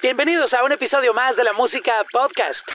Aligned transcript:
Bienvenidos 0.00 0.54
a 0.54 0.62
un 0.62 0.70
episodio 0.70 1.12
más 1.12 1.36
de 1.36 1.42
la 1.42 1.52
Música 1.52 1.92
Podcast. 2.12 2.70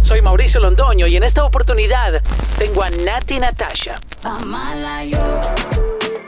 Soy 0.00 0.22
Mauricio 0.22 0.60
Londoño 0.60 1.08
y 1.08 1.16
en 1.16 1.24
esta 1.24 1.44
oportunidad 1.44 2.22
tengo 2.56 2.84
a 2.84 2.90
Nati 2.90 3.40
Natasha. 3.40 3.96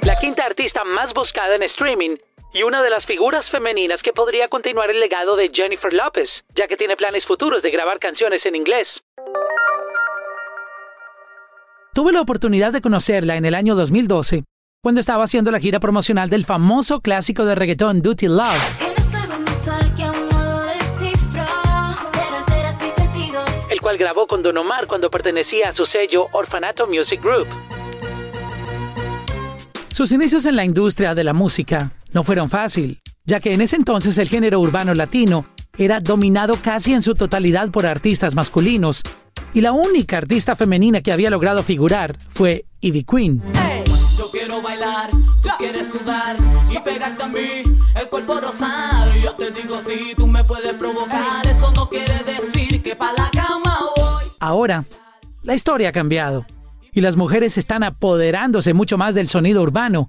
La 0.02 0.16
quinta 0.16 0.44
artista 0.44 0.82
más 0.82 1.14
buscada 1.14 1.54
en 1.54 1.62
streaming 1.62 2.16
y 2.52 2.64
una 2.64 2.82
de 2.82 2.90
las 2.90 3.06
figuras 3.06 3.48
femeninas 3.48 4.02
que 4.02 4.12
podría 4.12 4.48
continuar 4.48 4.90
el 4.90 4.98
legado 4.98 5.36
de 5.36 5.48
Jennifer 5.54 5.92
Lopez, 5.92 6.42
ya 6.52 6.66
que 6.66 6.76
tiene 6.76 6.96
planes 6.96 7.26
futuros 7.26 7.62
de 7.62 7.70
grabar 7.70 8.00
canciones 8.00 8.44
en 8.46 8.56
inglés. 8.56 9.04
Tuve 11.94 12.12
la 12.12 12.22
oportunidad 12.22 12.72
de 12.72 12.80
conocerla 12.80 13.36
en 13.36 13.44
el 13.44 13.54
año 13.54 13.76
2012, 13.76 14.42
cuando 14.84 15.00
estaba 15.00 15.22
haciendo 15.22 15.52
la 15.52 15.60
gira 15.60 15.78
promocional 15.78 16.28
del 16.28 16.44
famoso 16.44 17.00
clásico 17.00 17.44
de 17.44 17.54
reggaetón 17.54 18.02
Duty 18.02 18.26
Love. 18.26 18.48
el 23.70 23.80
cual 23.80 23.96
grabó 23.96 24.26
con 24.26 24.42
Don 24.42 24.56
Omar 24.56 24.88
cuando 24.88 25.08
pertenecía 25.08 25.68
a 25.68 25.72
su 25.72 25.86
sello 25.86 26.26
Orfanato 26.32 26.88
Music 26.88 27.22
Group. 27.22 27.46
Sus 29.88 30.10
inicios 30.10 30.46
en 30.46 30.56
la 30.56 30.64
industria 30.64 31.14
de 31.14 31.22
la 31.22 31.32
música 31.32 31.92
no 32.12 32.24
fueron 32.24 32.50
fácil, 32.50 33.00
ya 33.24 33.38
que 33.38 33.52
en 33.52 33.60
ese 33.60 33.76
entonces 33.76 34.18
el 34.18 34.28
género 34.28 34.58
urbano 34.58 34.94
latino 34.94 35.46
era 35.78 36.00
dominado 36.00 36.56
casi 36.56 36.92
en 36.92 37.02
su 37.02 37.14
totalidad 37.14 37.70
por 37.70 37.86
artistas 37.86 38.34
masculinos, 38.34 39.04
y 39.54 39.60
la 39.60 39.70
única 39.70 40.18
artista 40.18 40.56
femenina 40.56 41.02
que 41.02 41.12
había 41.12 41.30
logrado 41.30 41.62
figurar 41.62 42.16
fue 42.18 42.64
Ivy 42.80 43.04
Queen. 43.04 43.42
Yo 44.16 44.30
quiero 44.30 44.62
bailar, 44.62 45.10
tú 45.42 45.48
quieres 45.58 45.92
sudar 45.92 46.36
y 46.70 46.78
pegarte 46.78 47.22
a 47.22 47.28
mí, 47.28 47.62
el 47.94 48.08
cuerpo 48.08 48.40
rosado. 48.40 49.14
Yo 49.14 49.34
te 49.34 49.50
digo 49.50 49.80
si 49.86 50.14
tú 50.14 50.26
me 50.26 50.44
puedes 50.44 50.74
provocar, 50.74 51.46
eso 51.46 51.70
no 51.72 51.88
quiere 51.88 52.22
decir 52.24 52.82
que 52.82 52.96
pa' 52.96 53.12
la 53.12 53.30
cama 53.30 53.80
voy. 53.96 54.24
Ahora, 54.40 54.84
la 55.42 55.54
historia 55.54 55.90
ha 55.90 55.92
cambiado 55.92 56.46
y 56.92 57.00
las 57.00 57.16
mujeres 57.16 57.58
están 57.58 57.82
apoderándose 57.82 58.74
mucho 58.74 58.98
más 58.98 59.14
del 59.14 59.28
sonido 59.28 59.62
urbano 59.62 60.08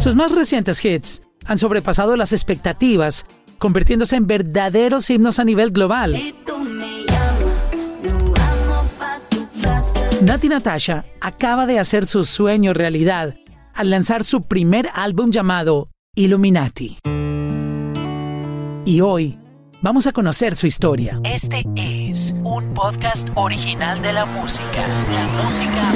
Sus 0.00 0.14
más 0.14 0.32
recientes 0.32 0.82
hits 0.82 1.20
han 1.44 1.58
sobrepasado 1.58 2.16
las 2.16 2.32
expectativas, 2.32 3.26
convirtiéndose 3.58 4.16
en 4.16 4.26
verdaderos 4.26 5.10
himnos 5.10 5.38
a 5.38 5.44
nivel 5.44 5.72
global. 5.72 6.16
Nati 10.22 10.50
Natasha 10.50 11.06
acaba 11.22 11.64
de 11.64 11.78
hacer 11.78 12.06
su 12.06 12.24
sueño 12.24 12.74
realidad 12.74 13.36
al 13.74 13.88
lanzar 13.88 14.22
su 14.22 14.42
primer 14.42 14.86
álbum 14.94 15.30
llamado 15.30 15.88
Illuminati. 16.14 16.98
Y 18.84 19.00
hoy 19.00 19.38
vamos 19.80 20.06
a 20.06 20.12
conocer 20.12 20.56
su 20.56 20.66
historia. 20.66 21.18
Este 21.24 21.64
es 21.74 22.34
un 22.42 22.74
podcast 22.74 23.30
original 23.34 24.02
de 24.02 24.12
la 24.12 24.26
música. 24.26 24.86
La 25.10 25.42
música 25.42 25.90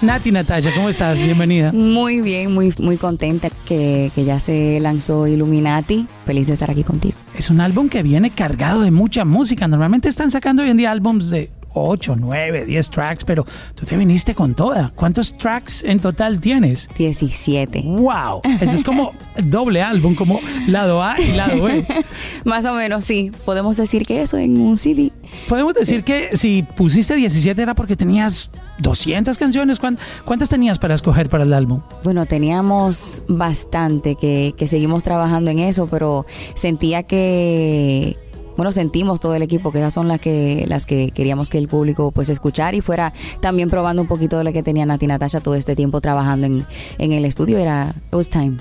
Nati 0.00 0.32
Natalia, 0.32 0.72
¿cómo 0.74 0.88
estás? 0.88 1.20
Bienvenida. 1.20 1.70
Muy 1.70 2.22
bien, 2.22 2.54
muy, 2.54 2.72
muy 2.78 2.96
contenta 2.96 3.50
que, 3.66 4.10
que 4.14 4.24
ya 4.24 4.40
se 4.40 4.80
lanzó 4.80 5.26
Illuminati. 5.26 6.06
Feliz 6.24 6.46
de 6.46 6.54
estar 6.54 6.70
aquí 6.70 6.82
contigo. 6.82 7.14
Es 7.36 7.50
un 7.50 7.60
álbum 7.60 7.90
que 7.90 8.02
viene 8.02 8.30
cargado 8.30 8.80
de 8.80 8.90
mucha 8.90 9.26
música. 9.26 9.68
Normalmente 9.68 10.08
están 10.08 10.30
sacando 10.30 10.62
hoy 10.62 10.70
en 10.70 10.78
día 10.78 10.90
álbums 10.90 11.28
de 11.28 11.50
8, 11.74 12.16
9, 12.16 12.66
10 12.66 12.90
tracks, 12.90 13.24
pero 13.24 13.44
tú 13.74 13.84
te 13.86 13.96
viniste 13.96 14.34
con 14.34 14.54
toda. 14.54 14.92
¿Cuántos 14.94 15.36
tracks 15.36 15.84
en 15.84 16.00
total 16.00 16.40
tienes? 16.40 16.88
17. 16.96 17.82
¡Wow! 17.84 18.42
Eso 18.60 18.72
es 18.72 18.82
como 18.82 19.12
doble 19.44 19.82
álbum, 19.82 20.14
como 20.14 20.40
lado 20.66 21.02
A 21.02 21.20
y 21.20 21.32
lado 21.32 21.64
B. 21.64 21.86
Más 22.44 22.64
o 22.64 22.74
menos, 22.74 23.04
sí. 23.04 23.30
Podemos 23.44 23.76
decir 23.76 24.06
que 24.06 24.22
eso 24.22 24.38
en 24.38 24.60
un 24.60 24.76
CD. 24.76 25.12
Podemos 25.48 25.74
decir 25.74 26.04
que 26.04 26.36
si 26.36 26.62
pusiste 26.62 27.14
17 27.14 27.60
era 27.60 27.74
porque 27.74 27.96
tenías 27.96 28.50
200 28.78 29.36
canciones. 29.38 29.80
¿Cuántas 30.24 30.48
tenías 30.48 30.78
para 30.78 30.94
escoger 30.94 31.28
para 31.28 31.44
el 31.44 31.52
álbum? 31.52 31.82
Bueno, 32.02 32.26
teníamos 32.26 33.22
bastante 33.28 34.16
que, 34.16 34.54
que 34.56 34.68
seguimos 34.68 35.04
trabajando 35.04 35.50
en 35.50 35.58
eso, 35.60 35.86
pero 35.86 36.26
sentía 36.54 37.02
que, 37.02 38.16
bueno, 38.56 38.72
sentimos 38.72 39.20
todo 39.20 39.34
el 39.34 39.42
equipo 39.42 39.72
que 39.72 39.78
esas 39.78 39.94
son 39.94 40.08
las 40.08 40.20
que 40.20 40.64
las 40.68 40.86
que 40.86 41.10
queríamos 41.10 41.50
que 41.50 41.58
el 41.58 41.68
público 41.68 42.12
pues 42.12 42.28
escuchar 42.28 42.74
y 42.74 42.80
fuera 42.80 43.12
también 43.40 43.70
probando 43.70 44.02
un 44.02 44.08
poquito 44.08 44.38
de 44.38 44.44
lo 44.44 44.52
que 44.52 44.62
tenía 44.62 44.86
Nati 44.86 45.06
Natasha 45.06 45.40
todo 45.40 45.54
este 45.54 45.74
tiempo 45.76 46.00
trabajando 46.00 46.46
en, 46.46 46.64
en 46.98 47.12
el 47.12 47.24
estudio 47.24 47.58
era 47.58 47.94
it 48.08 48.14
was 48.14 48.28
time. 48.28 48.56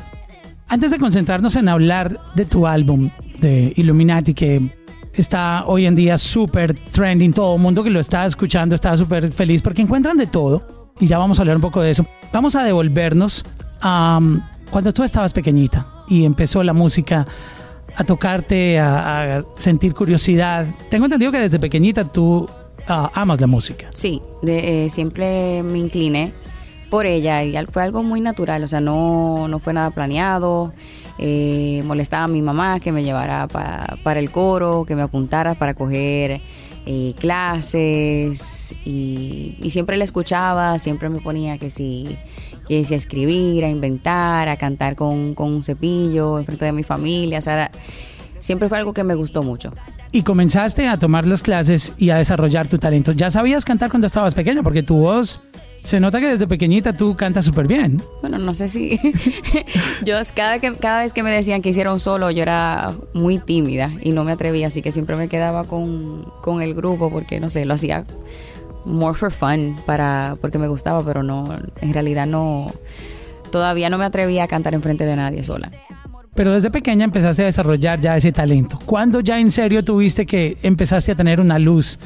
Antes 0.68 0.92
de 0.92 0.98
concentrarnos 0.98 1.56
en 1.56 1.68
hablar 1.68 2.20
de 2.36 2.46
tu 2.46 2.66
álbum 2.66 3.10
de 3.40 3.74
Illuminati 3.76 4.34
que 4.34 4.72
está 5.14 5.66
hoy 5.68 5.86
en 5.86 5.96
día 5.96 6.18
súper 6.18 6.74
trending, 6.74 7.34
todo 7.34 7.56
el 7.56 7.62
mundo 7.62 7.84
que 7.84 7.90
lo 7.90 8.00
está 8.00 8.26
escuchando 8.26 8.74
está 8.74 8.96
súper 8.98 9.32
feliz 9.32 9.62
porque 9.62 9.82
encuentran 9.82 10.18
de 10.18 10.28
todo 10.28 10.66
y 11.00 11.08
ya 11.08 11.18
vamos 11.18 11.38
a 11.38 11.44
hablar 11.44 11.58
un 11.58 11.62
poco 11.62 11.82
de 11.82 11.92
eso. 11.92 12.06
Vamos 12.32 12.56
a 12.56 12.64
devolvernos 12.64 13.44
a 13.82 14.18
um, 14.20 14.42
cuando 14.72 14.94
tú 14.94 15.04
estabas 15.04 15.34
pequeñita 15.34 15.86
y 16.08 16.26
empezó 16.26 16.64
la 16.64 16.74
música 16.74 17.28
a 17.96 18.04
tocarte, 18.04 18.80
a, 18.80 19.44
sentir 19.56 19.94
curiosidad. 19.94 20.66
Tengo 20.90 21.06
entendido 21.06 21.32
que 21.32 21.40
desde 21.40 21.60
pequeñita 21.60 22.04
tú 22.04 22.48
ah, 22.88 23.12
amas 23.14 23.40
la 23.40 23.48
música. 23.48 23.90
Sí, 23.94 24.22
de, 24.42 24.86
eh, 24.86 24.90
siempre 24.90 25.64
me 25.64 25.80
incliné 25.80 26.34
por 26.90 27.06
ella 27.06 27.44
y 27.44 27.56
fue 27.72 27.84
algo 27.84 28.04
muy 28.04 28.22
natural, 28.22 28.64
o 28.64 28.68
sea, 28.68 28.80
no, 28.80 29.48
no 29.48 29.60
fue 29.60 29.74
nada 29.74 29.90
planeado. 29.92 30.74
Eh, 31.20 31.82
molestaba 31.86 32.26
a 32.26 32.28
mi 32.28 32.42
mamá 32.42 32.80
que 32.80 32.92
me 32.92 33.04
llevara 33.04 33.48
para 33.48 34.20
el 34.20 34.32
coro, 34.32 34.84
que 34.86 34.96
me 34.96 35.04
apuntara 35.04 35.54
para 35.54 35.76
coger 35.76 36.42
eh, 36.86 37.14
clases 37.20 38.76
y, 38.84 39.58
y, 39.62 39.70
siempre 39.70 39.96
la 39.96 40.04
escuchaba, 40.04 40.78
siempre 40.80 41.08
me 41.10 41.20
ponía 41.22 41.58
que 41.58 41.70
si 41.70 42.18
que 42.68 42.78
a 42.78 42.96
escribir, 42.96 43.64
a 43.64 43.70
inventar, 43.70 44.48
a 44.48 44.58
cantar 44.58 44.96
con, 44.96 45.34
con 45.34 45.54
un 45.54 45.62
cepillo 45.62 46.40
en 46.40 46.46
frente 46.46 46.66
de 46.66 46.72
mi 46.72 46.84
familia. 46.84 47.40
O 47.40 47.42
sea, 47.42 47.72
siempre 48.40 48.70
fue 48.70 48.78
algo 48.78 48.94
que 48.94 49.04
me 49.04 49.16
gustó 49.16 49.44
mucho. 49.44 49.72
Y 50.12 50.22
comenzaste 50.22 50.88
a 50.88 50.98
tomar 50.98 51.26
las 51.26 51.42
clases 51.42 51.94
y 51.98 52.12
a 52.12 52.18
desarrollar 52.18 52.68
tu 52.68 52.78
talento. 52.78 53.14
¿Ya 53.14 53.32
sabías 53.32 53.66
cantar 53.66 53.90
cuando 53.90 54.08
estabas 54.08 54.36
pequeño? 54.36 54.62
Porque 54.62 54.84
tu 54.84 54.98
voz 54.98 55.42
se 55.84 56.00
nota 56.00 56.20
que 56.22 56.28
desde 56.28 56.48
pequeñita 56.48 56.94
tú 56.94 57.16
cantas 57.16 57.46
súper 57.46 57.68
bien. 57.68 58.02
Bueno, 58.22 58.38
no 58.38 58.54
sé 58.54 58.70
si. 58.70 59.00
yo 60.06 60.16
cada, 60.34 60.60
que, 60.60 60.74
cada 60.76 61.02
vez 61.02 61.14
que 61.14 61.24
me 61.24 61.32
decían 61.32 61.62
que 61.62 61.70
hiciera 61.70 61.92
un 61.92 62.00
solo, 62.00 62.32
yo 62.32 62.42
era 62.42 62.94
muy 63.14 63.38
tímida 63.38 63.92
y 64.02 64.12
no 64.12 64.24
me 64.24 64.32
atrevía, 64.32 64.68
así 64.68 64.82
que 64.82 64.92
siempre 64.92 65.16
me 65.16 65.28
quedaba 65.28 65.66
con, 65.66 66.26
con 66.42 66.62
el 66.62 66.74
grupo 66.74 67.10
porque, 67.10 67.40
no 67.40 67.50
sé, 67.50 67.66
lo 67.66 67.74
hacía 67.74 68.06
more 68.86 69.18
for 69.18 69.32
fun, 69.32 69.76
para, 69.86 70.38
porque 70.42 70.58
me 70.58 70.68
gustaba, 70.68 71.04
pero 71.04 71.24
no, 71.24 71.46
en 71.82 71.94
realidad 71.94 72.26
no, 72.26 72.72
todavía 73.52 73.90
no 73.90 73.98
me 73.98 74.06
atrevía 74.06 74.44
a 74.44 74.48
cantar 74.48 74.74
enfrente 74.74 75.06
de 75.06 75.16
nadie 75.16 75.44
sola. 75.44 75.72
Pero 76.36 76.52
desde 76.52 76.72
pequeña 76.72 77.06
empezaste 77.06 77.44
a 77.44 77.46
desarrollar 77.46 78.02
ya 78.02 78.18
ese 78.18 78.32
talento. 78.32 78.80
¿Cuándo 78.86 79.20
ya 79.20 79.40
en 79.40 79.52
serio 79.52 79.84
tuviste 79.84 80.26
que 80.26 80.58
empezaste 80.64 81.12
a 81.12 81.16
tener 81.16 81.40
una 81.40 81.60
luz 81.60 82.00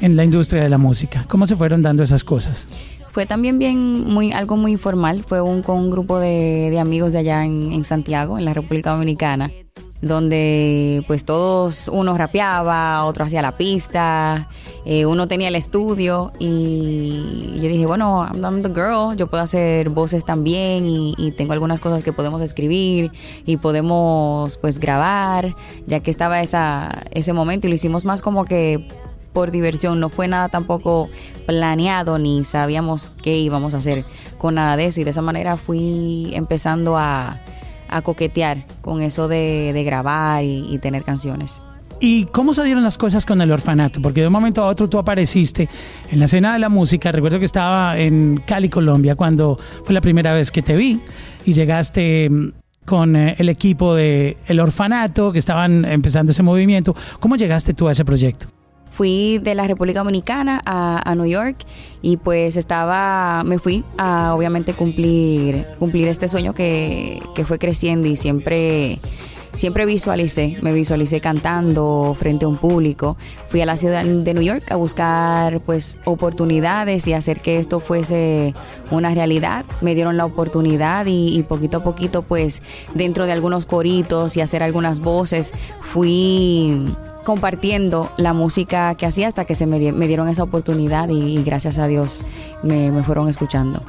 en 0.00 0.14
la 0.14 0.22
industria 0.22 0.62
de 0.62 0.68
la 0.68 0.78
música? 0.78 1.24
¿Cómo 1.28 1.46
se 1.46 1.56
fueron 1.56 1.82
dando 1.82 2.04
esas 2.04 2.22
cosas? 2.22 2.68
Fue 3.10 3.26
también 3.26 3.58
bien 3.58 4.04
muy 4.04 4.32
algo 4.32 4.56
muy 4.56 4.72
informal. 4.72 5.24
Fue 5.26 5.40
un, 5.40 5.62
con 5.62 5.78
un 5.78 5.90
grupo 5.90 6.20
de, 6.20 6.68
de 6.70 6.78
amigos 6.78 7.12
de 7.12 7.18
allá 7.18 7.44
en, 7.44 7.72
en 7.72 7.84
Santiago, 7.84 8.38
en 8.38 8.44
la 8.44 8.54
República 8.54 8.90
Dominicana 8.90 9.50
donde 10.02 11.04
pues 11.06 11.24
todos, 11.24 11.88
uno 11.88 12.18
rapeaba, 12.18 13.04
otro 13.04 13.24
hacía 13.24 13.40
la 13.40 13.52
pista, 13.52 14.48
eh, 14.84 15.06
uno 15.06 15.28
tenía 15.28 15.46
el 15.46 15.54
estudio 15.54 16.32
y 16.40 17.54
yo 17.54 17.68
dije, 17.68 17.86
bueno, 17.86 18.28
I'm, 18.34 18.62
the 18.62 18.68
girl, 18.68 19.16
yo 19.16 19.28
puedo 19.28 19.44
hacer 19.44 19.90
voces 19.90 20.24
también 20.24 20.86
y, 20.86 21.14
y, 21.16 21.30
tengo 21.30 21.52
algunas 21.52 21.80
cosas 21.80 22.02
que 22.02 22.12
podemos 22.12 22.42
escribir 22.42 23.12
y 23.46 23.58
podemos 23.58 24.56
pues 24.58 24.80
grabar, 24.80 25.54
ya 25.86 26.00
que 26.00 26.10
estaba 26.10 26.42
esa, 26.42 27.04
ese 27.12 27.32
momento 27.32 27.68
y 27.68 27.70
lo 27.70 27.76
hicimos 27.76 28.04
más 28.04 28.22
como 28.22 28.44
que 28.44 28.88
por 29.32 29.52
diversión, 29.52 30.00
no 30.00 30.10
fue 30.10 30.28
nada 30.28 30.48
tampoco 30.48 31.08
planeado 31.46 32.18
ni 32.18 32.44
sabíamos 32.44 33.10
qué 33.22 33.38
íbamos 33.38 33.72
a 33.72 33.78
hacer 33.78 34.04
con 34.36 34.56
nada 34.56 34.76
de 34.76 34.86
eso 34.86 35.00
y 35.00 35.04
de 35.04 35.10
esa 35.10 35.22
manera 35.22 35.56
fui 35.56 36.32
empezando 36.34 36.98
a 36.98 37.40
a 37.92 38.02
coquetear 38.02 38.64
con 38.80 39.02
eso 39.02 39.28
de, 39.28 39.82
grabar 39.84 40.44
y, 40.44 40.78
tener 40.78 41.04
canciones. 41.04 41.60
¿Y 42.00 42.24
cómo 42.26 42.52
se 42.52 42.64
dieron 42.64 42.82
las 42.82 42.98
cosas 42.98 43.24
con 43.24 43.40
el 43.40 43.52
orfanato? 43.52 44.02
Porque 44.02 44.22
de 44.22 44.26
un 44.26 44.32
momento 44.32 44.62
a 44.62 44.66
otro 44.66 44.88
tú 44.88 44.98
apareciste 44.98 45.68
en 46.10 46.18
la 46.18 46.24
escena 46.24 46.52
de 46.52 46.58
la 46.58 46.68
música. 46.68 47.12
Recuerdo 47.12 47.38
que 47.38 47.44
estaba 47.44 47.96
en 47.98 48.42
Cali, 48.44 48.68
Colombia, 48.68 49.14
cuando 49.14 49.56
fue 49.84 49.94
la 49.94 50.00
primera 50.00 50.34
vez 50.34 50.50
que 50.50 50.62
te 50.62 50.74
vi 50.74 51.00
y 51.44 51.52
llegaste 51.52 52.28
mm, 52.28 52.52
con 52.86 53.14
eh, 53.14 53.36
el 53.38 53.48
equipo 53.48 53.94
de 53.94 54.36
El 54.48 54.58
Orfanato, 54.58 55.32
que 55.32 55.38
estaban 55.38 55.84
empezando 55.84 56.32
ese 56.32 56.42
movimiento. 56.42 56.96
¿Cómo 57.20 57.36
llegaste 57.36 57.72
tú 57.72 57.86
a 57.86 57.92
ese 57.92 58.04
proyecto? 58.04 58.48
Fui 58.92 59.38
de 59.38 59.54
la 59.54 59.66
República 59.66 60.00
Dominicana 60.00 60.60
a, 60.66 61.10
a, 61.10 61.14
New 61.14 61.26
York 61.26 61.56
y 62.02 62.18
pues 62.18 62.56
estaba, 62.56 63.42
me 63.42 63.58
fui 63.58 63.84
a 63.96 64.34
obviamente 64.34 64.74
cumplir, 64.74 65.66
cumplir 65.78 66.08
este 66.08 66.28
sueño 66.28 66.52
que, 66.52 67.22
que 67.34 67.44
fue 67.44 67.58
creciendo 67.58 68.06
y 68.06 68.16
siempre 68.16 68.98
siempre 69.54 69.84
visualicé, 69.84 70.58
me 70.62 70.72
visualicé 70.72 71.20
cantando 71.20 72.16
frente 72.18 72.44
a 72.44 72.48
un 72.48 72.56
público. 72.56 73.16
Fui 73.48 73.60
a 73.60 73.66
la 73.66 73.76
ciudad 73.76 74.04
de 74.04 74.34
New 74.34 74.42
York 74.42 74.62
a 74.70 74.76
buscar 74.76 75.60
pues 75.60 75.98
oportunidades 76.04 77.06
y 77.06 77.12
hacer 77.12 77.40
que 77.40 77.58
esto 77.58 77.80
fuese 77.80 78.54
una 78.90 79.14
realidad. 79.14 79.64
Me 79.80 79.94
dieron 79.94 80.16
la 80.16 80.24
oportunidad 80.24 81.06
y, 81.06 81.36
y 81.38 81.42
poquito 81.42 81.78
a 81.78 81.82
poquito 81.82 82.22
pues 82.22 82.62
dentro 82.94 83.26
de 83.26 83.32
algunos 83.32 83.66
coritos 83.66 84.36
y 84.36 84.40
hacer 84.40 84.62
algunas 84.62 85.00
voces 85.00 85.52
fui 85.80 86.86
compartiendo 87.24 88.10
la 88.16 88.32
música 88.32 88.94
que 88.94 89.06
hacía 89.06 89.28
hasta 89.28 89.44
que 89.44 89.54
se 89.54 89.66
me, 89.66 89.78
dieron 89.78 90.28
esa 90.28 90.42
oportunidad 90.42 91.08
y, 91.08 91.42
gracias 91.42 91.78
a 91.78 91.86
Dios 91.86 92.24
me, 92.62 92.90
me, 92.90 93.02
fueron 93.02 93.28
escuchando. 93.28 93.82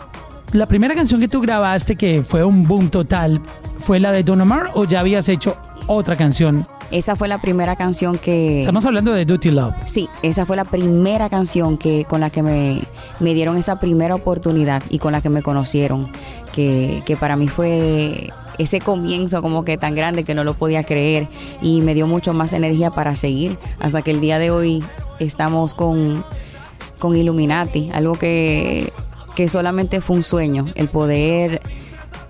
La 0.52 0.68
primera 0.68 0.94
canción 0.94 1.20
que 1.20 1.28
tú 1.28 1.42
grabaste 1.42 1.96
que 1.96 2.24
fue 2.24 2.44
un 2.44 2.68
boom 2.68 2.90
total 2.90 3.42
fue 3.80 4.00
la 4.00 4.12
de 4.12 4.24
Don 4.24 4.40
Omar 4.40 4.72
o 4.76 4.86
ya 4.86 5.00
habías 5.00 5.28
hecho 5.30 5.58
otra 5.88 6.16
canción? 6.16 6.68
Esa 6.92 7.16
fue 7.16 7.28
la 7.28 7.40
primera 7.40 7.76
canción 7.76 8.18
que... 8.18 8.62
Estamos 8.62 8.86
hablando 8.86 9.14
de 9.14 9.26
Duty 9.26 9.52
Love. 9.52 9.74
Sí, 9.86 10.08
esa 10.22 10.46
fue 10.46 10.56
la 10.56 10.66
primera 10.66 11.30
canción 11.30 11.78
que 11.78 12.06
con 12.06 12.22
la 12.22 12.30
que 12.30 12.44
me, 12.44 12.82
me 13.20 13.34
dieron 13.34 13.58
esa 13.58 13.80
primera 13.80 14.16
oportunidad 14.16 14.84
y 14.90 15.00
con 15.00 15.12
la 15.12 15.22
que 15.22 15.30
me 15.30 15.42
conocieron, 15.42 16.10
que, 16.54 17.02
que 17.06 17.16
para 17.16 17.36
mí 17.36 17.48
fue 17.48 18.30
ese 18.58 18.80
comienzo 18.80 19.42
como 19.42 19.64
que 19.64 19.78
tan 19.78 19.96
grande 19.96 20.24
que 20.24 20.36
no 20.36 20.44
lo 20.44 20.54
podía 20.54 20.84
creer 20.84 21.28
y 21.62 21.82
me 21.82 21.96
dio 21.96 22.06
mucho 22.08 22.34
más 22.34 22.54
energía 22.54 22.92
para 22.92 23.16
seguir 23.16 23.58
hasta 23.80 24.02
que 24.02 24.12
el 24.12 24.22
día 24.22 24.38
de 24.38 24.52
hoy 24.52 24.84
estamos 25.20 25.74
con, 25.74 26.24
con 27.00 27.16
Illuminati, 27.16 27.90
algo 27.94 28.14
que, 28.14 28.94
que 29.36 29.50
solamente 29.50 30.02
fue 30.02 30.18
un 30.18 30.24
sueño, 30.24 30.66
el 30.76 30.88
poder 30.90 31.62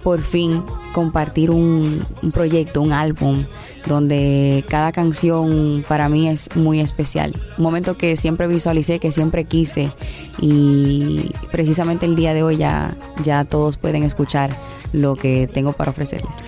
por 0.03 0.21
fin 0.21 0.63
compartir 0.94 1.50
un, 1.50 2.05
proyecto, 2.33 2.81
un 2.81 2.91
álbum, 2.91 3.45
donde 3.88 4.63
cada 4.67 4.91
canción 4.91 5.83
para 5.88 6.09
mí 6.09 6.27
es 6.27 6.55
muy 6.55 6.79
especial. 6.79 7.33
Un 7.57 7.63
momento 7.63 7.97
que 7.97 8.17
siempre 8.17 8.47
visualicé, 8.47 9.00
que 9.00 9.11
siempre 9.11 9.45
quise 9.45 9.91
y 10.39 11.31
precisamente 11.51 12.05
el 12.05 12.15
día 12.15 12.33
de 12.33 12.44
hoy 12.44 12.57
ya, 12.57 12.95
ya 13.23 13.45
todos 13.45 13.77
pueden 13.77 14.03
escuchar 14.03 14.51
lo 14.91 15.15
que 15.15 15.47
tengo 15.47 15.73
para 15.73 15.91
ofrecerles. 15.91 16.44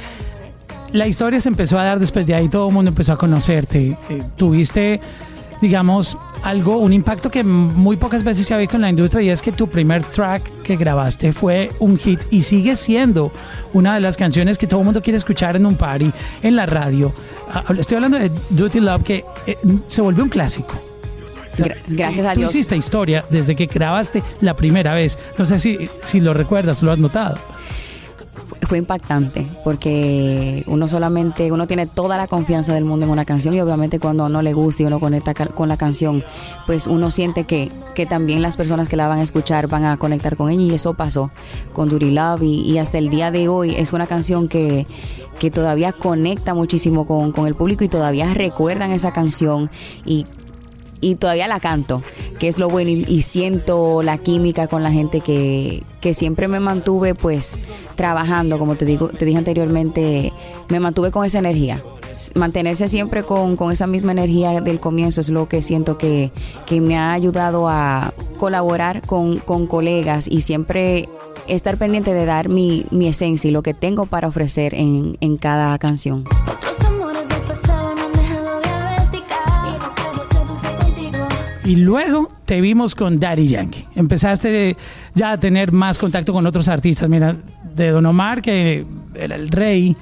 La 0.92 1.08
historia 1.08 1.40
se 1.42 1.50
empezó 1.50 1.80
a 1.80 1.84
dar 1.84 2.00
después 2.00 2.28
de 2.28 2.36
ahí, 2.36 2.48
todo 2.48 2.70
el 2.70 2.74
mundo 2.74 2.90
empezó 2.90 3.14
a 3.14 3.18
conocerte. 3.18 3.98
Eh, 4.10 4.24
tuviste, 4.38 5.02
digamos, 5.62 6.18
algo, 6.46 6.78
un 6.78 6.94
impacto 6.94 7.32
que 7.32 7.44
muy 7.44 7.98
pocas 7.98 8.24
veces 8.24 8.46
se 8.46 8.54
ha 8.54 8.58
visto 8.58 8.78
en 8.78 8.84
la 8.84 8.90
industria 8.90 9.24
y 9.24 9.30
es 9.32 9.42
que 9.42 9.52
tu 9.52 9.68
primer 9.68 10.04
track 10.04 10.62
que 10.62 10.76
grabaste 10.76 11.34
fue 11.34 11.72
un 11.80 11.98
hit 11.98 12.22
y 12.30 12.44
sigue 12.44 12.76
siendo 12.76 13.32
una 13.74 13.96
de 13.96 14.00
las 14.00 14.16
canciones 14.16 14.60
que 14.60 14.68
todo 14.68 14.82
el 14.82 14.86
mundo 14.86 15.02
quiere 15.02 15.18
escuchar 15.18 15.56
en 15.56 15.66
un 15.66 15.76
party, 15.76 16.12
en 16.44 16.56
la 16.56 16.68
radio. 16.68 17.12
Estoy 17.80 17.96
hablando 17.96 18.20
de 18.20 18.32
Duty 18.52 18.80
Love 18.80 19.04
que 19.04 19.26
eh, 19.48 19.58
se 19.88 20.04
volvió 20.04 20.24
un 20.24 20.30
clásico. 20.30 20.80
Gracias 21.88 22.26
a 22.26 22.34
Tú 22.34 22.42
Dios. 22.42 22.54
hiciste 22.54 22.78
historia 22.78 23.26
desde 23.30 23.56
que 23.56 23.66
grabaste 23.66 24.22
la 24.42 24.56
primera 24.56 24.94
vez. 24.94 25.18
No 25.40 25.46
sé 25.46 25.58
si, 25.58 25.90
si 26.04 26.20
lo 26.20 26.36
recuerdas, 26.36 26.84
lo 26.84 26.92
has 26.92 27.00
notado 27.00 27.38
fue 28.66 28.78
impactante 28.78 29.48
porque 29.64 30.64
uno 30.68 30.88
solamente, 30.88 31.52
uno 31.52 31.68
tiene 31.68 31.88
toda 31.88 32.18
la 32.18 32.28
confianza 32.28 32.74
del 32.74 32.86
mundo 32.86 33.06
en 33.06 33.12
una 33.12 33.26
canción 33.26 33.54
y 33.54 33.62
obviamente 33.62 34.00
cuando 34.00 34.24
a 34.24 34.26
uno 34.28 34.42
le 34.42 34.54
gusta 34.54 34.84
y 34.84 34.86
uno 34.86 35.00
conecta 35.00 35.34
con 35.34 35.70
la 35.70 35.78
canción, 35.78 36.24
pues 36.66 36.88
uno 36.88 37.12
siente 37.12 37.46
que, 37.46 37.72
que 37.94 38.06
también 38.06 38.42
las 38.42 38.58
personas 38.58 38.90
que 38.90 38.96
la 38.96 39.08
van 39.08 39.20
a 39.20 39.24
escuchar 39.24 39.68
van 39.68 39.86
a 39.86 39.98
conectar 39.98 40.36
con 40.36 40.50
ella 40.50 40.64
y 40.64 40.74
eso 40.74 40.94
pasó 40.94 41.32
con 41.74 41.90
Duty 41.90 42.12
Love 42.12 42.44
y, 42.44 42.62
y 42.62 42.78
hasta 42.78 42.98
el 42.98 43.10
día 43.10 43.32
de 43.32 43.48
hoy 43.48 43.76
es 43.76 43.94
una 43.94 44.08
canción 44.08 44.48
que, 44.48 44.86
que 45.40 45.52
todavía 45.52 45.92
conecta 45.92 46.54
muchísimo 46.54 47.06
con, 47.06 47.32
con 47.32 47.48
el 47.48 47.56
público 47.56 47.84
y 47.84 47.90
todavía 47.90 48.34
recuerdan 48.34 48.92
esa 48.92 49.12
canción 49.12 49.70
y 50.06 50.26
y 51.02 51.16
todavía 51.16 51.48
la 51.48 51.60
canto, 51.60 52.02
que 52.40 52.48
es 52.48 52.58
lo 52.58 52.68
bueno, 52.68 52.90
y, 52.90 53.22
siento 53.22 54.04
la 54.04 54.18
química 54.18 54.68
con 54.68 54.84
la 54.84 54.92
gente 54.92 55.22
que, 55.22 55.84
que 56.02 56.14
siempre 56.14 56.48
me 56.48 56.60
mantuve 56.60 57.16
pues 57.16 57.58
trabajando, 57.96 58.58
como 58.58 58.76
te 58.76 58.86
digo, 58.86 59.10
te 59.10 59.26
dije 59.26 59.38
anteriormente, 59.38 60.34
me 60.70 60.80
mantuve 60.80 61.12
con 61.12 61.26
esa 61.26 61.40
energía. 61.40 61.84
Mantenerse 62.34 62.88
siempre 62.88 63.24
con, 63.24 63.58
con 63.58 63.72
esa 63.72 63.88
misma 63.88 64.14
energía 64.14 64.62
del 64.62 64.80
comienzo 64.80 65.20
es 65.20 65.30
lo 65.30 65.50
que 65.50 65.62
siento 65.62 65.98
que, 65.98 66.32
que 66.66 66.80
me 66.80 66.98
ha 66.98 67.12
ayudado 67.12 67.68
a 67.68 68.14
colaborar 68.38 69.06
con, 69.06 69.38
con 69.40 69.68
colegas 69.68 70.28
y 70.30 70.42
siempre 70.42 71.10
estar 71.48 71.78
pendiente 71.78 72.14
de 72.14 72.26
dar 72.26 72.50
mi, 72.50 72.86
mi 72.90 73.08
esencia 73.08 73.50
y 73.50 73.52
lo 73.52 73.64
que 73.64 73.74
tengo 73.74 74.06
para 74.06 74.28
ofrecer 74.28 74.74
en, 74.74 75.18
en 75.20 75.38
cada 75.38 75.78
canción. 75.78 76.24
Y 81.66 81.78
luego 81.78 82.30
te 82.46 82.62
vimos 82.62 82.96
con 82.96 83.20
Daddy 83.20 83.48
Yankee. 83.48 83.86
Empezaste 83.96 84.78
ya 85.16 85.32
a 85.32 85.40
tener 85.40 85.72
más 85.72 85.98
contacto 85.98 86.32
con 86.32 86.46
otros 86.46 86.68
artistas. 86.68 87.10
Mira, 87.10 87.36
de 87.76 87.90
Don 87.90 88.06
Omar, 88.06 88.42
que 88.42 88.86
era 89.16 89.36
el 89.36 89.50
rey. 89.50 89.96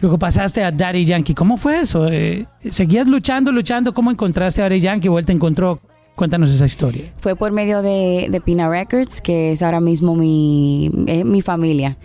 Luego 0.00 0.18
pasaste 0.18 0.64
a 0.64 0.70
Daddy 0.70 1.04
Yankee. 1.04 1.34
¿Cómo 1.34 1.56
fue 1.56 1.80
eso? 1.80 2.08
Eh, 2.10 2.46
¿Seguías 2.70 3.08
luchando, 3.08 3.52
luchando? 3.52 3.92
¿Cómo 3.92 4.10
encontraste 4.10 4.62
a 4.62 4.64
Daddy 4.64 4.80
Yankee 4.80 5.08
o 5.08 5.18
él 5.18 5.26
te 5.26 5.32
encontró? 5.32 5.80
Cuéntanos 6.14 6.50
esa 6.54 6.64
historia. 6.64 7.04
Fue 7.18 7.34
por 7.34 7.50
medio 7.50 7.82
de, 7.82 8.40
Pina 8.44 8.68
Records, 8.68 9.20
que 9.20 9.50
es 9.50 9.62
ahora 9.62 9.80
mismo 9.80 10.14
mi, 10.14 10.88
eh, 11.08 11.24
mi 11.24 11.42
familia. 11.42 11.96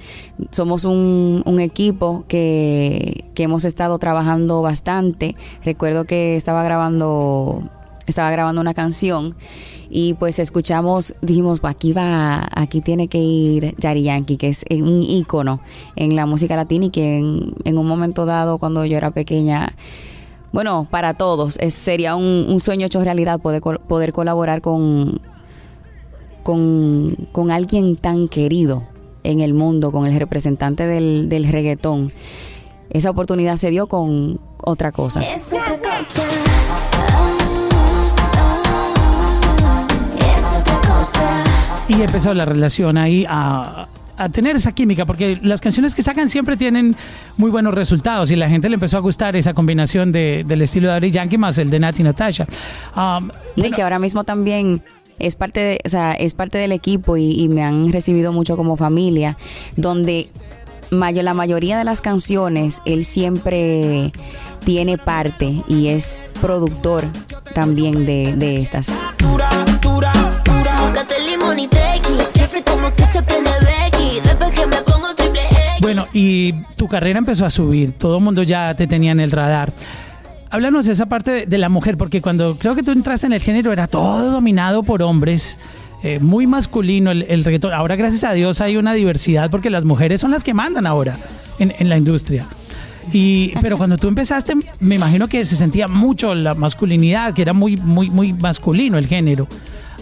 Somos 0.49 0.83
un, 0.83 1.43
un 1.45 1.59
equipo 1.59 2.25
que, 2.27 3.25
que 3.35 3.43
hemos 3.43 3.65
estado 3.65 3.99
trabajando 3.99 4.63
bastante. 4.63 5.35
Recuerdo 5.63 6.05
que 6.05 6.35
estaba 6.35 6.63
grabando 6.63 7.69
estaba 8.09 8.31
grabando 8.31 8.61
una 8.61 8.73
canción 8.73 9.35
y 9.89 10.13
pues 10.13 10.37
escuchamos, 10.37 11.15
dijimos, 11.21 11.59
aquí 11.63 11.93
va, 11.93 12.47
aquí 12.53 12.79
tiene 12.81 13.07
que 13.07 13.17
ir 13.17 13.75
Daddy 13.77 14.03
Yankee, 14.03 14.37
que 14.37 14.49
es 14.49 14.63
un 14.69 15.01
ícono 15.01 15.61
en 15.95 16.15
la 16.15 16.27
música 16.27 16.55
latina 16.55 16.85
y 16.85 16.89
que 16.91 17.17
en, 17.17 17.77
un 17.77 17.85
momento 17.87 18.25
dado, 18.25 18.59
cuando 18.59 18.85
yo 18.85 18.97
era 18.97 19.09
pequeña, 19.09 19.73
bueno, 20.51 20.87
para 20.91 21.15
todos, 21.15 21.57
sería 21.69 22.15
un, 22.15 22.59
sueño 22.59 22.85
hecho 22.85 23.03
realidad 23.03 23.39
poder, 23.39 23.61
poder 23.61 24.13
colaborar 24.13 24.61
con, 24.61 25.21
con, 26.43 27.51
alguien 27.51 27.95
tan 27.95 28.27
querido 28.27 28.83
en 29.23 29.39
el 29.39 29.55
mundo, 29.55 29.91
con 29.91 30.05
el 30.05 30.19
representante 30.19 30.85
del, 30.85 31.29
del 31.29 31.47
reggaetón. 31.47 32.11
Esa 32.91 33.09
oportunidad 33.09 33.57
se 33.57 33.71
dio 33.71 33.87
con 33.87 34.39
otra 34.63 34.91
cosa. 34.91 35.19
Otra 35.19 35.79
cosa. 35.79 36.38
Y 41.89 42.01
empezó 42.01 42.33
la 42.33 42.45
relación 42.45 42.97
ahí 42.97 43.25
a, 43.27 43.87
a, 44.15 44.29
tener 44.29 44.55
esa 44.55 44.73
química, 44.73 45.05
porque 45.05 45.39
las 45.41 45.59
canciones 45.59 45.95
que 45.95 46.03
sacan 46.03 46.29
siempre 46.29 46.55
tienen 46.55 46.95
muy 47.37 47.49
buenos 47.49 47.73
resultados 47.73 48.29
y 48.31 48.35
la 48.35 48.47
gente 48.47 48.69
le 48.69 48.75
empezó 48.75 48.97
a 48.97 48.99
gustar 48.99 49.35
esa 49.35 49.53
combinación 49.53 50.11
de, 50.11 50.43
del 50.45 50.61
estilo 50.61 50.87
de 50.87 50.93
Daddy 50.93 51.11
Yankee 51.11 51.37
más 51.37 51.57
el 51.57 51.69
de 51.71 51.79
Nati 51.79 52.03
Natasha. 52.03 52.45
Um, 52.95 53.29
y 53.55 53.61
bueno, 53.61 53.75
que 53.75 53.81
ahora 53.81 53.97
mismo 53.97 54.23
también 54.23 54.83
es 55.17 55.35
parte 55.35 55.59
de, 55.59 55.79
o 55.83 55.89
sea, 55.89 56.13
es 56.13 56.35
parte 56.35 56.59
del 56.59 56.71
equipo 56.71 57.17
y, 57.17 57.31
y 57.31 57.49
me 57.49 57.63
han 57.63 57.91
recibido 57.91 58.31
mucho 58.31 58.55
como 58.55 58.77
familia, 58.77 59.35
donde 59.75 60.29
mayo, 60.91 61.23
la 61.23 61.33
mayoría 61.33 61.77
de 61.77 61.83
las 61.83 62.01
canciones 62.01 62.81
él 62.85 63.05
siempre 63.05 64.11
tiene 64.63 64.97
parte 64.97 65.63
y 65.67 65.87
es 65.87 66.25
productor 66.39 67.05
también 67.55 68.05
de, 68.05 68.35
de 68.35 68.61
estas. 68.61 68.93
Dura, 74.13 74.39
dura, 74.43 74.83
dura. 74.83 75.77
Bueno, 75.81 76.07
y 76.13 76.53
tu 76.75 76.87
carrera 76.87 77.17
empezó 77.19 77.45
a 77.45 77.49
subir, 77.49 77.93
todo 77.93 78.17
el 78.17 78.23
mundo 78.23 78.43
ya 78.43 78.75
te 78.75 78.85
tenía 78.85 79.11
en 79.11 79.19
el 79.19 79.31
radar. 79.31 79.73
Háblanos 80.51 80.85
de 80.85 80.91
esa 80.91 81.07
parte 81.07 81.31
de, 81.31 81.45
de 81.47 81.57
la 81.57 81.69
mujer, 81.69 81.97
porque 81.97 82.21
cuando 82.21 82.55
creo 82.57 82.75
que 82.75 82.83
tú 82.83 82.91
entraste 82.91 83.27
en 83.27 83.33
el 83.33 83.41
género 83.41 83.71
era 83.71 83.87
todo 83.87 84.31
dominado 84.31 84.83
por 84.83 85.01
hombres. 85.01 85.57
Eh, 86.03 86.19
muy 86.19 86.47
masculino 86.47 87.11
el, 87.11 87.23
el, 87.23 87.43
reggaetón. 87.43 87.73
Ahora, 87.73 87.95
gracias 87.95 88.23
a 88.23 88.33
Dios, 88.33 88.61
hay 88.61 88.77
una 88.77 88.93
diversidad 88.93 89.49
porque 89.49 89.69
las 89.69 89.83
mujeres 89.83 90.21
son 90.21 90.31
las 90.31 90.43
que 90.43 90.53
mandan 90.53 90.87
ahora 90.87 91.17
en, 91.59 91.73
en 91.77 91.89
la 91.89 91.97
industria. 91.97 92.45
Y, 93.11 93.53
pero 93.61 93.77
cuando 93.77 93.97
tú 93.97 94.07
empezaste, 94.07 94.53
me 94.79 94.95
imagino 94.95 95.27
que 95.27 95.43
se 95.45 95.55
sentía 95.55 95.87
mucho 95.87 96.35
la 96.35 96.53
masculinidad, 96.53 97.33
que 97.33 97.41
era 97.41 97.53
muy, 97.53 97.75
muy, 97.77 98.09
muy 98.09 98.33
masculino 98.33 98.97
el 98.97 99.07
género. 99.07 99.47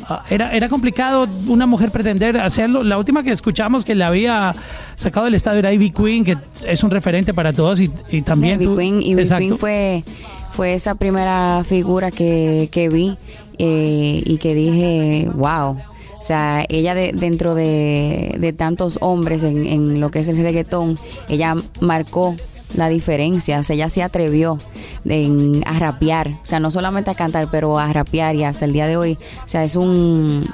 Uh, 0.10 0.14
era, 0.30 0.54
era 0.54 0.70
complicado 0.70 1.28
una 1.48 1.66
mujer 1.66 1.92
pretender 1.92 2.38
hacerlo. 2.38 2.84
La 2.84 2.98
última 2.98 3.24
que 3.24 3.32
escuchamos 3.32 3.84
que 3.84 3.96
la 3.96 4.08
había 4.08 4.56
sacado 4.96 5.26
del 5.26 5.36
estadio 5.36 5.60
era 5.60 5.74
Ivy 5.74 5.92
Queen, 5.92 6.24
que 6.24 6.38
es 6.66 6.84
un 6.84 6.92
referente 6.92 7.34
para 7.34 7.52
todos 7.52 7.82
y, 7.82 7.92
y 8.10 8.22
también 8.22 8.62
Ivy 8.62 8.76
Queen, 8.78 9.02
Ivy 9.02 9.28
Queen 9.28 9.58
fue, 9.58 10.04
fue 10.52 10.74
esa 10.74 10.96
primera 10.96 11.64
figura 11.66 12.12
que, 12.12 12.70
que 12.72 12.90
vi 12.90 13.18
eh, 13.58 14.24
y 14.26 14.38
que 14.38 14.56
dije, 14.56 15.30
wow. 15.34 15.78
O 16.20 16.22
sea, 16.22 16.66
ella 16.70 16.96
de, 16.96 17.12
dentro 17.14 17.54
de, 17.54 18.36
de, 18.40 18.54
tantos 18.54 18.98
hombres 19.02 19.44
en, 19.44 19.68
en 19.68 20.00
lo 20.00 20.10
que 20.10 20.20
es 20.20 20.28
el 20.28 20.38
reggaetón, 20.42 20.98
ella 21.30 21.56
marcó 21.80 22.36
la 22.75 22.89
diferencia. 22.89 23.59
O 23.59 23.63
sea, 23.63 23.75
ella 23.75 23.89
se 23.89 24.03
atrevió 24.03 24.57
en, 25.05 25.63
a 25.65 25.79
rapear. 25.79 26.29
O 26.29 26.45
sea, 26.45 26.59
no 26.59 26.71
solamente 26.71 27.12
a 27.12 27.15
cantar, 27.15 27.47
pero 27.51 27.77
a 27.79 27.91
rapear 27.91 28.36
y 28.36 28.43
hasta 28.43 28.65
el 28.65 28.74
día 28.74 28.88
de 28.88 28.97
hoy. 28.97 29.17
O 29.43 29.47
sea, 29.47 29.63
es 29.63 29.75
un. 29.75 30.45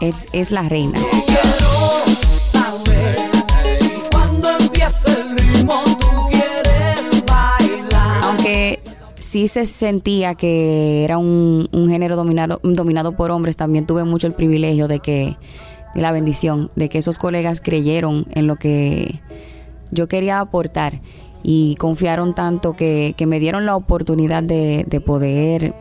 Es, 0.00 0.26
es 0.32 0.50
la 0.50 0.68
reina. 0.68 0.98
Aunque 8.24 8.80
sí 9.16 9.48
se 9.48 9.64
sentía 9.64 10.34
que 10.34 11.04
era 11.04 11.18
un, 11.18 11.68
un 11.72 11.88
género 11.88 12.16
dominado, 12.16 12.60
dominado 12.62 13.16
por 13.16 13.30
hombres, 13.30 13.56
también 13.56 13.86
tuve 13.86 14.04
mucho 14.04 14.26
el 14.26 14.34
privilegio 14.34 14.88
de 14.88 14.98
que, 15.00 15.36
la 15.94 16.12
bendición, 16.12 16.70
de 16.76 16.88
que 16.88 16.98
esos 16.98 17.18
colegas 17.18 17.60
creyeron 17.60 18.26
en 18.32 18.46
lo 18.46 18.56
que 18.56 19.20
yo 19.90 20.08
quería 20.08 20.40
aportar 20.40 21.00
y 21.42 21.74
confiaron 21.76 22.34
tanto 22.34 22.74
que, 22.74 23.14
que 23.16 23.26
me 23.26 23.40
dieron 23.40 23.66
la 23.66 23.76
oportunidad 23.76 24.42
de, 24.42 24.84
de, 24.86 25.00
poder 25.00 25.74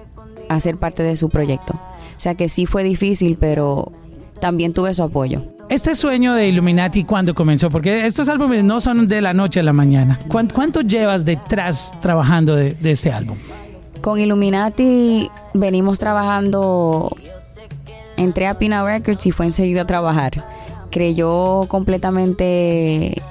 hacer 0.49 0.77
parte 0.77 1.03
de 1.03 1.15
su 1.17 1.29
proyecto. 1.29 1.73
O 1.73 2.19
sea 2.19 2.35
que 2.35 2.49
sí 2.49 2.65
fue 2.65 2.83
difícil, 2.83 3.37
pero 3.39 3.91
también 4.39 4.73
tuve 4.73 4.93
su 4.93 5.03
apoyo. 5.03 5.43
Este 5.69 5.95
sueño 5.95 6.33
de 6.33 6.49
Illuminati, 6.49 7.05
¿cuándo 7.05 7.33
comenzó? 7.33 7.69
Porque 7.69 8.05
estos 8.05 8.27
álbumes 8.27 8.63
no 8.63 8.81
son 8.81 9.07
de 9.07 9.21
la 9.21 9.33
noche 9.33 9.61
a 9.61 9.63
la 9.63 9.71
mañana. 9.71 10.19
¿Cuánto, 10.27 10.53
cuánto 10.53 10.81
llevas 10.81 11.23
detrás 11.23 11.93
trabajando 12.01 12.55
de, 12.55 12.73
de 12.73 12.91
este 12.91 13.11
álbum? 13.11 13.37
Con 14.01 14.19
Illuminati 14.19 15.29
venimos 15.53 15.99
trabajando, 15.99 17.15
entré 18.17 18.47
a 18.47 18.57
Pina 18.57 18.83
Records 18.83 19.25
y 19.27 19.31
fue 19.31 19.45
enseguida 19.45 19.83
a 19.83 19.87
trabajar. 19.87 20.43
Creyó 20.89 21.65
completamente 21.69 23.21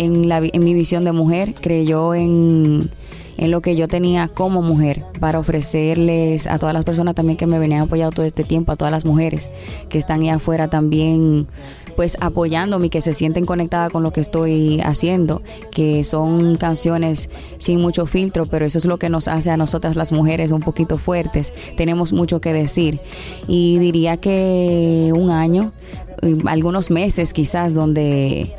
en, 0.00 0.28
la, 0.28 0.40
en 0.42 0.64
mi 0.64 0.74
visión 0.74 1.04
de 1.04 1.12
mujer, 1.12 1.54
creyó 1.60 2.14
en, 2.14 2.90
en 3.36 3.50
lo 3.50 3.60
que 3.60 3.76
yo 3.76 3.88
tenía 3.88 4.28
como 4.28 4.62
mujer 4.62 5.04
para 5.20 5.38
ofrecerles 5.38 6.46
a 6.46 6.58
todas 6.58 6.74
las 6.74 6.84
personas 6.84 7.14
también 7.14 7.36
que 7.36 7.46
me 7.46 7.58
venían 7.58 7.82
apoyando 7.82 8.14
todo 8.14 8.26
este 8.26 8.44
tiempo, 8.44 8.72
a 8.72 8.76
todas 8.76 8.90
las 8.90 9.04
mujeres 9.04 9.48
que 9.88 9.98
están 9.98 10.22
ahí 10.22 10.30
afuera 10.30 10.68
también 10.68 11.46
pues 11.96 12.16
apoyándome 12.20 12.88
que 12.88 13.02
se 13.02 13.12
sienten 13.12 13.44
conectadas 13.44 13.90
con 13.90 14.02
lo 14.02 14.12
que 14.12 14.20
estoy 14.20 14.80
haciendo, 14.80 15.42
que 15.70 16.02
son 16.02 16.56
canciones 16.56 17.28
sin 17.58 17.80
mucho 17.80 18.06
filtro, 18.06 18.46
pero 18.46 18.64
eso 18.64 18.78
es 18.78 18.86
lo 18.86 18.98
que 18.98 19.10
nos 19.10 19.28
hace 19.28 19.50
a 19.50 19.58
nosotras 19.58 19.96
las 19.96 20.10
mujeres 20.10 20.50
un 20.50 20.60
poquito 20.60 20.96
fuertes, 20.96 21.52
tenemos 21.76 22.14
mucho 22.14 22.40
que 22.40 22.54
decir. 22.54 23.00
Y 23.48 23.78
diría 23.78 24.16
que 24.16 25.12
un 25.14 25.30
año, 25.30 25.72
algunos 26.46 26.90
meses 26.90 27.34
quizás 27.34 27.74
donde 27.74 28.54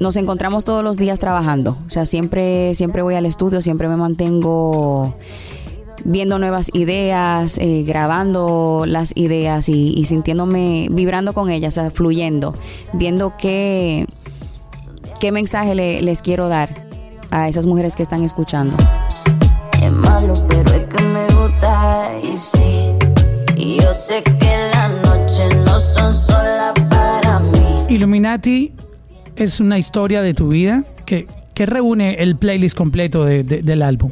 nos 0.00 0.16
encontramos 0.16 0.64
todos 0.64 0.84
los 0.84 0.96
días 0.96 1.18
trabajando. 1.18 1.76
O 1.86 1.90
sea, 1.90 2.04
siempre, 2.04 2.74
siempre 2.74 3.02
voy 3.02 3.14
al 3.14 3.26
estudio, 3.26 3.60
siempre 3.62 3.88
me 3.88 3.96
mantengo 3.96 5.14
viendo 6.04 6.38
nuevas 6.38 6.70
ideas, 6.72 7.58
eh, 7.58 7.82
grabando 7.84 8.84
las 8.86 9.16
ideas 9.16 9.68
y, 9.68 9.92
y, 9.96 10.04
sintiéndome, 10.04 10.88
vibrando 10.90 11.32
con 11.32 11.50
ellas, 11.50 11.76
o 11.76 11.80
sea, 11.80 11.90
fluyendo, 11.90 12.54
viendo 12.92 13.36
qué, 13.36 14.06
qué 15.18 15.32
mensaje 15.32 15.74
le, 15.74 16.02
les 16.02 16.22
quiero 16.22 16.48
dar 16.48 16.68
a 17.30 17.48
esas 17.48 17.66
mujeres 17.66 17.96
que 17.96 18.02
están 18.02 18.22
escuchando. 18.22 18.76
Es 19.82 19.92
malo, 19.92 20.34
pero 20.48 20.72
es 20.74 20.84
que 20.84 21.02
me 21.04 21.26
gusta 21.34 22.12
y 22.22 22.36
sí. 22.36 22.92
Y 23.56 23.80
yo 23.80 23.92
sé 23.92 24.22
que 24.22 24.70
las 24.72 24.90
noches 25.02 25.56
no 25.64 25.80
son 25.80 26.12
solas 26.12 26.72
para 26.88 27.40
mí. 27.40 27.86
Illuminati 27.88 28.72
es 29.36 29.60
una 29.60 29.78
historia 29.78 30.22
de 30.22 30.34
tu 30.34 30.48
vida 30.48 30.84
que, 31.04 31.26
que 31.54 31.66
reúne 31.66 32.14
el 32.14 32.36
playlist 32.36 32.76
completo 32.76 33.24
de, 33.24 33.44
de, 33.44 33.62
del 33.62 33.82
álbum. 33.82 34.10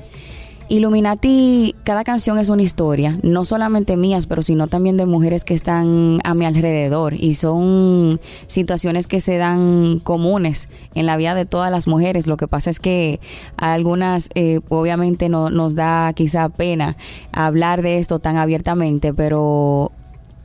Illuminati, 0.69 1.75
cada 1.85 2.05
canción 2.05 2.39
es 2.39 2.49
una 2.49 2.63
historia, 2.63 3.19
no 3.23 3.45
solamente 3.45 3.99
mías, 3.99 4.27
pero 4.27 4.43
sino 4.43 4.67
también 4.67 4.97
de 4.97 5.05
mujeres 5.05 5.45
que 5.45 5.53
están 5.53 6.21
a 6.25 6.33
mi 6.33 6.47
alrededor 6.47 7.13
y 7.13 7.35
son 7.35 8.19
situaciones 8.47 9.07
que 9.07 9.21
se 9.21 9.37
dan 9.37 9.99
comunes 10.03 10.71
en 10.95 11.05
la 11.05 11.19
vida 11.19 11.35
de 11.35 11.45
todas 11.45 11.71
las 11.71 11.87
mujeres. 11.87 12.27
Lo 12.27 12.39
que 12.39 12.49
pasa 12.49 12.71
es 12.71 12.81
que 12.81 13.21
a 13.59 13.75
algunas 13.75 14.31
eh, 14.35 14.61
obviamente 14.71 15.29
no, 15.29 15.51
nos 15.51 15.75
da 15.75 16.11
quizá 16.15 16.49
pena 16.49 16.97
hablar 17.31 17.83
de 17.83 17.99
esto 17.99 18.19
tan 18.19 18.39
abiertamente, 18.39 19.13
pero 19.13 19.93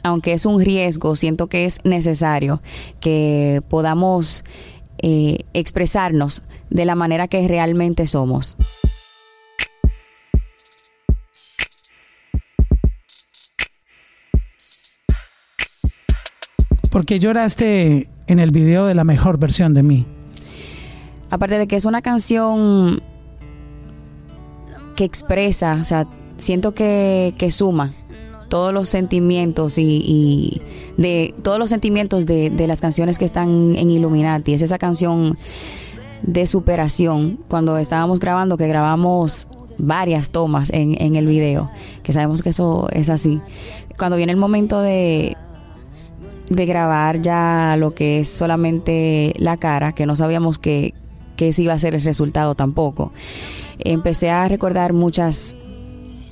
aunque 0.04 0.34
es 0.34 0.46
un 0.46 0.62
riesgo, 0.62 1.16
siento 1.16 1.48
que 1.48 1.66
es 1.66 1.80
necesario 1.84 2.62
que 3.00 3.62
podamos 3.70 4.44
eh, 5.00 5.46
expresarnos 5.54 6.42
de 6.70 6.86
la 6.86 6.96
manera 6.96 7.28
que 7.28 7.48
realmente 7.48 8.08
somos. 8.08 8.56
¿Por 16.92 17.06
qué 17.06 17.20
lloraste 17.20 18.10
en 18.28 18.40
el 18.40 18.52
video 18.52 18.86
de 18.86 18.96
la 18.96 19.04
mejor 19.04 19.38
versión 19.38 19.74
de 19.74 19.84
mí? 19.84 20.06
Aparte 21.30 21.60
de 21.60 21.68
que 21.68 21.76
es 21.76 21.86
una 21.86 22.02
canción 22.02 23.04
que 24.96 25.04
expresa, 25.04 25.78
o 25.80 25.84
sea, 25.84 26.08
siento 26.38 26.74
que, 26.74 27.36
que 27.38 27.52
suma 27.52 27.94
todos 28.50 28.74
los 28.74 28.90
sentimientos 28.90 29.78
y, 29.78 29.84
y, 29.84 30.62
de 30.98 31.34
todos 31.42 31.60
los 31.60 31.70
sentimientos 31.70 32.26
de, 32.26 32.50
de, 32.50 32.68
las 32.68 32.82
canciones 32.82 33.18
que 33.18 33.26
están 33.26 33.76
en 33.76 33.90
Illuminati. 33.90 34.54
Es 34.54 34.62
esa 34.62 34.78
canción 34.78 35.38
de 36.24 36.46
superación. 36.48 37.40
Cuando 37.48 37.78
estábamos 37.78 38.20
grabando, 38.20 38.58
que 38.58 38.68
grabamos 38.68 39.48
varias 39.78 40.32
tomas 40.32 40.70
en, 40.72 41.02
en 41.02 41.16
el 41.16 41.26
video, 41.26 41.70
que 42.04 42.12
sabemos 42.12 42.42
que 42.42 42.50
eso 42.50 42.88
es 42.92 43.10
así. 43.10 43.40
Cuando 43.98 44.18
viene 44.18 44.32
el 44.32 44.38
momento 44.38 44.82
de, 44.82 45.38
de 46.50 46.66
grabar 46.66 47.22
ya 47.22 47.76
lo 47.78 47.94
que 47.94 48.20
es 48.20 48.28
solamente 48.28 49.34
la 49.38 49.58
cara, 49.58 49.94
que 49.94 50.06
no 50.06 50.16
sabíamos 50.16 50.60
que, 50.60 50.94
que 51.36 51.50
ese 51.50 51.64
iba 51.64 51.74
a 51.74 51.80
ser 51.80 51.96
el 51.96 52.04
resultado 52.04 52.56
tampoco. 52.56 53.12
Empecé 53.80 54.30
a 54.30 54.48
recordar 54.48 54.92
muchas 54.94 55.56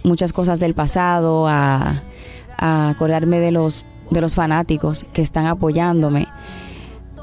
muchas 0.08 0.34
cosas 0.34 0.60
del 0.60 0.74
pasado, 0.74 1.48
a, 1.48 2.02
acordarme 2.58 3.40
de 3.40 3.52
los, 3.52 3.86
de 4.10 4.20
los 4.20 4.34
fanáticos 4.34 5.06
que 5.14 5.22
están 5.22 5.46
apoyándome. 5.46 6.28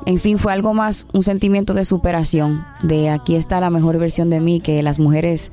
En 0.07 0.21
fin, 0.21 0.39
fue 0.39 0.53
algo 0.53 0.75
más, 0.75 1.09
un 1.13 1.23
sentimiento 1.23 1.75
de 1.75 1.85
superación, 1.85 2.65
de 2.83 3.11
aquí 3.11 3.35
está 3.35 3.59
la 3.59 3.71
mejor 3.71 3.99
versión 3.99 4.31
de 4.31 4.39
mí, 4.39 4.61
que 4.61 4.83
las 4.83 5.01
mujeres 5.01 5.51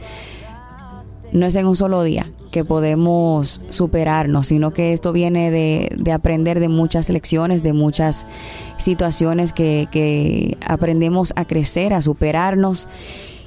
no 1.32 1.46
es 1.46 1.56
en 1.56 1.66
un 1.66 1.76
solo 1.76 2.04
día 2.04 2.30
que 2.52 2.66
podemos 2.66 3.66
superarnos, 3.70 4.48
sino 4.48 4.72
que 4.72 4.92
esto 4.92 5.14
viene 5.14 5.50
de, 5.50 5.90
de 5.98 6.12
aprender 6.12 6.60
de 6.60 6.68
muchas 6.68 7.10
lecciones, 7.10 7.64
de 7.64 7.72
muchas 7.72 8.26
situaciones 8.78 9.54
que, 9.54 9.88
que 9.90 10.58
aprendemos 10.66 11.32
a 11.38 11.46
crecer, 11.46 11.94
a 11.94 12.02
superarnos. 12.02 12.90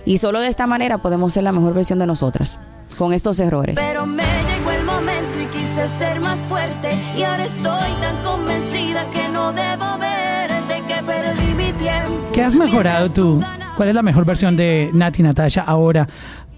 Y 0.07 0.19
solo 0.19 0.41
de 0.41 0.49
esta 0.49 0.67
manera 0.67 0.99
podemos 0.99 1.35
ser 1.35 1.45
la 1.45 1.53
mejor 1.53 1.75
versión 1.75 1.99
de 1.99 2.07
nosotras 2.07 2.59
con 2.95 3.13
estos 3.13 3.41
errores. 3.41 3.77
Pero 3.79 4.07
me 4.07 4.23
llegó 4.23 4.71
el 4.71 4.85
momento 4.85 5.41
y 5.43 5.47
quise 5.57 5.89
ser 5.89 6.21
más 6.21 6.41
fuerte 6.41 6.89
y 7.17 7.23
ahora 7.23 7.45
estoy 7.45 7.91
tan 8.01 8.23
convencida 8.23 9.09
que 9.11 9.29
no 9.33 9.53
debo 9.53 9.99
verte 9.99 10.83
que 10.87 11.03
perdí 11.03 11.55
mi 11.55 11.73
tiempo. 11.73 12.31
¿Qué 12.33 12.43
has 12.43 12.57
mejorado 12.57 13.09
tú? 13.09 13.43
¿Cuál 13.77 13.89
es 13.89 13.95
la 13.95 14.03
mejor 14.03 14.25
versión 14.25 14.57
de 14.57 14.91
Nati 14.93 15.23
Natasha 15.23 15.63
ahora, 15.63 16.09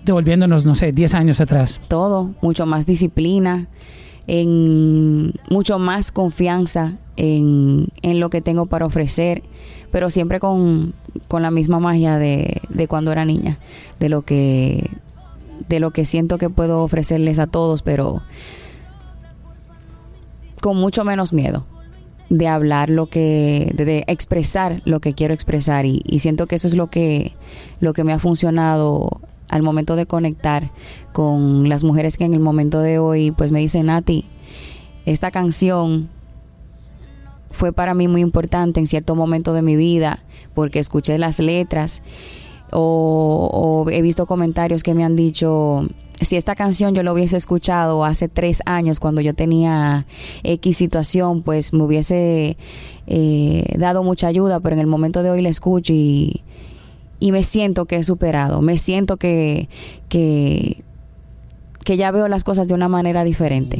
devolviéndonos, 0.05 0.66
no 0.66 0.75
sé, 0.75 0.93
10 0.93 1.14
años 1.14 1.40
atrás? 1.40 1.81
Todo, 1.88 2.31
mucho 2.43 2.66
más 2.66 2.87
disciplina, 2.87 3.66
en 4.26 5.33
mucho 5.49 5.78
más 5.78 6.12
confianza 6.12 6.95
en, 7.16 7.87
en 8.02 8.21
lo 8.21 8.28
que 8.28 8.43
tengo 8.43 8.66
para 8.66 8.85
ofrecer, 8.87 9.43
pero 9.90 10.11
siempre 10.11 10.40
con, 10.40 10.93
con 11.28 11.43
la 11.43 11.50
misma 11.50 11.81
magia 11.81 12.19
de, 12.19 12.61
de 12.69 12.88
cuando 12.88 13.12
era 13.12 13.25
niña, 13.25 13.59
de 13.99 14.09
lo 14.09 14.23
que 14.23 14.90
de 15.69 15.81
lo 15.81 15.91
que 15.91 16.05
siento 16.05 16.39
que 16.39 16.51
puedo 16.51 16.83
ofrecerles 16.83 17.39
a 17.39 17.47
todos, 17.47 17.83
pero 17.83 18.23
con 20.61 20.77
mucho 20.77 21.05
menos 21.05 21.33
miedo 21.33 21.65
de 22.29 22.49
hablar 22.49 22.91
lo 22.91 23.07
que, 23.07 23.73
de, 23.75 24.05
expresar 24.09 24.81
lo 24.85 25.01
que 25.01 25.15
quiero 25.15 25.33
expresar. 25.33 25.87
Y, 25.87 26.03
y, 26.05 26.19
siento 26.19 26.47
que 26.47 26.57
eso 26.57 26.67
es 26.67 26.75
lo 26.75 26.89
que, 26.89 27.33
lo 27.81 27.93
que 27.93 28.05
me 28.05 28.13
ha 28.13 28.19
funcionado 28.19 29.21
al 29.49 29.63
momento 29.63 29.97
de 29.97 30.07
conectar 30.07 30.71
con 31.13 31.69
las 31.69 31.85
mujeres 31.85 32.17
que 32.17 32.25
en 32.25 32.35
el 32.35 32.41
momento 32.41 32.81
de 32.81 32.99
hoy 32.99 33.31
pues 33.31 33.53
me 33.53 33.61
dicen, 33.61 33.87
Nati, 33.87 34.25
esta 35.05 35.31
canción 35.31 36.09
fue 37.53 37.73
para 37.73 37.95
mí 37.95 38.09
muy 38.09 38.21
importante 38.21 38.81
en 38.81 38.87
cierto 38.87 39.15
momento 39.15 39.53
de 39.53 39.63
mi 39.63 39.77
vida 39.77 40.25
porque 40.55 40.79
escuché 40.79 41.17
las 41.17 41.39
letras 41.39 42.03
o, 42.73 43.87
he 43.91 44.03
visto 44.03 44.27
comentarios 44.27 44.83
que 44.83 44.95
me 44.95 45.05
han 45.05 45.17
dicho 45.17 45.87
si 46.21 46.37
esta 46.37 46.55
canción 46.55 46.95
yo 46.95 47.03
la 47.03 47.13
hubiese 47.13 47.37
escuchado 47.37 48.05
hace 48.05 48.29
tres 48.29 48.63
años 48.65 49.01
cuando 49.01 49.21
yo 49.21 49.35
tenía 49.35 50.07
X 50.43 50.77
situación, 50.77 51.43
pues 51.43 51.75
me 51.75 51.83
hubiese 51.83 52.57
eh, 53.07 53.75
dado 53.79 54.03
mucha 54.03 54.27
ayuda, 54.27 54.61
pero 54.61 54.75
en 54.75 54.81
el 54.81 54.87
momento 54.87 55.23
de 55.23 55.31
hoy 55.31 55.43
la 55.43 55.51
escucho 55.51 55.93
y, 55.93 56.43
y 57.21 57.33
me 57.33 57.45
siento 57.45 57.85
que 57.85 57.97
he 57.97 58.05
superado, 58.05 58.63
me 58.63 58.79
siento 58.79 59.19
que, 59.19 59.69
que, 60.09 60.83
que 61.85 61.97
ya 61.97 62.11
veo 62.11 62.29
las 62.29 62.45
cosas 62.45 62.67
de 62.67 62.75
una 62.75 62.89
manera 62.89 63.23
diferente. 63.23 63.79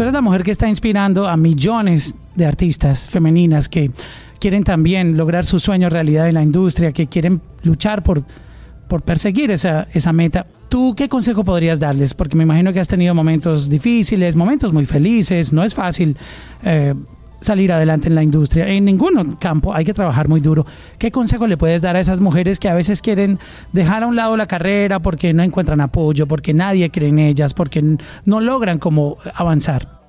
Tú 0.00 0.04
eres 0.04 0.14
la 0.14 0.22
mujer 0.22 0.44
que 0.44 0.50
está 0.50 0.66
inspirando 0.66 1.28
a 1.28 1.36
millones 1.36 2.16
de 2.34 2.46
artistas 2.46 3.06
femeninas 3.06 3.68
que 3.68 3.90
quieren 4.38 4.64
también 4.64 5.18
lograr 5.18 5.44
su 5.44 5.60
sueño 5.60 5.90
realidad 5.90 6.26
en 6.26 6.36
la 6.36 6.42
industria, 6.42 6.90
que 6.92 7.06
quieren 7.06 7.42
luchar 7.64 8.02
por, 8.02 8.22
por 8.88 9.02
perseguir 9.02 9.50
esa, 9.50 9.88
esa 9.92 10.14
meta. 10.14 10.46
¿Tú 10.70 10.94
qué 10.96 11.06
consejo 11.06 11.44
podrías 11.44 11.78
darles? 11.78 12.14
Porque 12.14 12.34
me 12.34 12.44
imagino 12.44 12.72
que 12.72 12.80
has 12.80 12.88
tenido 12.88 13.14
momentos 13.14 13.68
difíciles, 13.68 14.36
momentos 14.36 14.72
muy 14.72 14.86
felices, 14.86 15.52
no 15.52 15.62
es 15.62 15.74
fácil 15.74 16.16
eh, 16.64 16.94
salir 17.40 17.72
adelante 17.72 18.08
en 18.08 18.14
la 18.14 18.22
industria. 18.22 18.68
En 18.68 18.84
ningún 18.84 19.36
campo 19.36 19.74
hay 19.74 19.84
que 19.84 19.94
trabajar 19.94 20.28
muy 20.28 20.40
duro. 20.40 20.66
¿Qué 20.98 21.10
consejo 21.10 21.46
le 21.46 21.56
puedes 21.56 21.82
dar 21.82 21.96
a 21.96 22.00
esas 22.00 22.20
mujeres 22.20 22.58
que 22.58 22.68
a 22.68 22.74
veces 22.74 23.02
quieren 23.02 23.38
dejar 23.72 24.02
a 24.02 24.06
un 24.06 24.16
lado 24.16 24.36
la 24.36 24.46
carrera 24.46 25.00
porque 25.00 25.32
no 25.32 25.42
encuentran 25.42 25.80
apoyo, 25.80 26.26
porque 26.26 26.52
nadie 26.54 26.90
cree 26.90 27.08
en 27.08 27.18
ellas, 27.18 27.54
porque 27.54 27.96
no 28.24 28.40
logran 28.40 28.78
como 28.78 29.16
avanzar? 29.34 30.00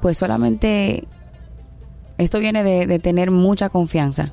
Pues 0.00 0.18
solamente 0.18 1.04
esto 2.18 2.38
viene 2.38 2.62
de, 2.62 2.98
tener 2.98 3.30
mucha 3.30 3.68
confianza 3.68 4.32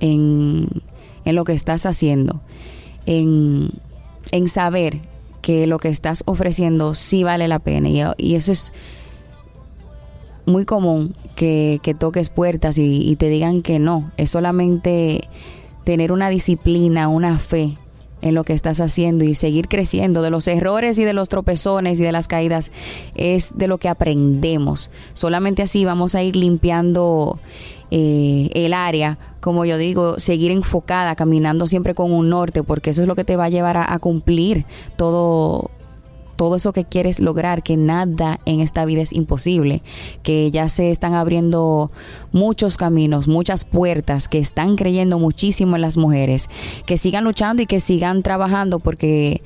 en, 0.00 0.68
lo 1.24 1.44
que 1.44 1.52
estás 1.52 1.86
haciendo, 1.86 2.40
en, 3.06 3.70
saber 4.46 5.00
que 5.40 5.66
lo 5.66 5.78
que 5.78 5.88
estás 5.88 6.22
ofreciendo 6.26 6.94
sí 6.94 7.22
vale 7.22 7.48
la 7.48 7.58
pena. 7.58 8.14
Y, 8.16 8.34
eso 8.34 8.52
es 8.52 8.72
muy 10.46 10.64
común 10.64 11.14
que, 11.34 11.80
toques 11.98 12.30
puertas 12.30 12.78
y, 12.78 13.08
y, 13.08 13.16
te 13.16 13.28
digan 13.28 13.62
que 13.62 13.78
no. 13.78 14.10
Es 14.16 14.30
solamente 14.30 15.28
tener 15.84 16.12
una 16.12 16.28
disciplina, 16.28 17.08
una 17.08 17.38
fe 17.38 17.76
en 18.22 18.34
lo 18.34 18.44
que 18.44 18.54
estás 18.54 18.80
haciendo 18.80 19.24
y 19.24 19.34
seguir 19.34 19.68
creciendo. 19.68 20.22
De 20.22 20.30
los 20.30 20.48
errores 20.48 20.98
y 20.98 21.04
de 21.04 21.12
los 21.12 21.28
tropezones 21.28 22.00
y 22.00 22.04
de 22.04 22.12
las 22.12 22.28
caídas 22.28 22.70
es 23.14 23.52
de 23.56 23.66
lo 23.66 23.78
que 23.78 23.88
aprendemos. 23.88 24.90
Solamente 25.12 25.62
así 25.62 25.84
vamos 25.84 26.14
a 26.14 26.22
ir 26.22 26.36
limpiando 26.36 27.38
eh, 27.90 28.48
el 28.54 28.72
área, 28.72 29.18
como 29.40 29.64
yo 29.64 29.76
digo, 29.76 30.18
seguir 30.18 30.50
enfocada, 30.52 31.14
caminando 31.16 31.66
siempre 31.66 31.94
con 31.94 32.12
un 32.12 32.30
norte, 32.30 32.62
porque 32.62 32.90
eso 32.90 33.02
es 33.02 33.08
lo 33.08 33.16
que 33.16 33.24
te 33.24 33.36
va 33.36 33.44
a 33.44 33.50
llevar 33.50 33.76
a 33.76 33.98
cumplir 33.98 34.64
todo 34.96 35.70
todo 36.36 36.56
eso 36.56 36.72
que 36.72 36.84
quieres 36.84 37.20
lograr, 37.20 37.62
que 37.62 37.76
nada 37.76 38.40
en 38.44 38.60
esta 38.60 38.84
vida 38.84 39.02
es 39.02 39.12
imposible, 39.12 39.82
que 40.22 40.50
ya 40.50 40.68
se 40.68 40.90
están 40.90 41.14
abriendo 41.14 41.90
muchos 42.32 42.76
caminos, 42.76 43.28
muchas 43.28 43.64
puertas, 43.64 44.28
que 44.28 44.38
están 44.38 44.76
creyendo 44.76 45.18
muchísimo 45.18 45.76
en 45.76 45.82
las 45.82 45.96
mujeres, 45.96 46.48
que 46.86 46.98
sigan 46.98 47.24
luchando 47.24 47.62
y 47.62 47.66
que 47.66 47.80
sigan 47.80 48.22
trabajando 48.22 48.78
porque 48.78 49.42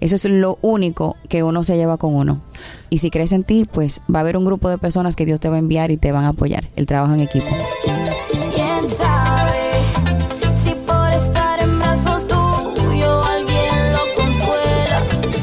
eso 0.00 0.16
es 0.16 0.24
lo 0.24 0.58
único 0.62 1.16
que 1.28 1.42
uno 1.42 1.62
se 1.62 1.76
lleva 1.76 1.98
con 1.98 2.14
uno. 2.14 2.40
Y 2.88 2.98
si 2.98 3.10
crees 3.10 3.32
en 3.32 3.44
ti, 3.44 3.66
pues 3.70 4.00
va 4.12 4.20
a 4.20 4.22
haber 4.22 4.36
un 4.36 4.44
grupo 4.44 4.68
de 4.68 4.78
personas 4.78 5.14
que 5.14 5.26
Dios 5.26 5.40
te 5.40 5.48
va 5.48 5.56
a 5.56 5.58
enviar 5.58 5.90
y 5.90 5.98
te 5.98 6.10
van 6.10 6.24
a 6.24 6.28
apoyar. 6.28 6.68
El 6.74 6.86
trabajo 6.86 7.14
en 7.14 7.20
equipo. 7.20 7.46